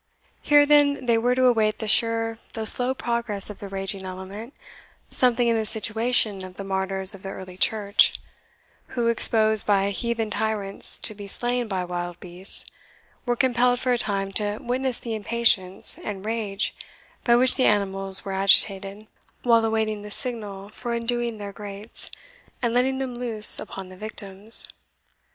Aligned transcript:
Here, 0.41 0.65
then, 0.65 1.05
they 1.05 1.19
were 1.19 1.35
to 1.35 1.45
await 1.45 1.77
the 1.77 1.87
sure 1.87 2.39
though 2.53 2.65
slow 2.65 2.95
progress 2.95 3.51
of 3.51 3.59
the 3.59 3.67
raging 3.67 4.03
element, 4.03 4.55
something 5.11 5.47
in 5.47 5.55
the 5.55 5.63
situation 5.63 6.43
of 6.43 6.55
the 6.57 6.63
martyrs 6.63 7.13
of 7.13 7.21
the 7.21 7.29
early 7.29 7.55
church, 7.55 8.19
who, 8.97 9.09
exposed 9.09 9.67
by 9.67 9.91
heathen 9.91 10.31
tyrants 10.31 10.97
to 10.97 11.13
be 11.13 11.27
slain 11.27 11.67
by 11.67 11.85
wild 11.85 12.19
beasts, 12.19 12.65
were 13.27 13.35
compelled 13.35 13.79
for 13.79 13.91
a 13.93 13.97
time 13.99 14.31
to 14.31 14.57
witness 14.59 14.99
the 14.99 15.13
impatience 15.13 15.99
and 15.99 16.25
rage 16.25 16.73
by 17.23 17.35
which 17.35 17.55
the 17.55 17.65
animals 17.65 18.25
were 18.25 18.33
agitated, 18.33 19.05
while 19.43 19.63
awaiting 19.63 20.01
the 20.01 20.09
signal 20.09 20.67
for 20.69 20.95
undoing 20.95 21.37
their 21.37 21.53
grates, 21.53 22.09
and 22.63 22.73
letting 22.73 22.97
them 22.97 23.13
loose 23.13 23.59
upon 23.59 23.89
the 23.89 23.97
victims. 23.97 24.65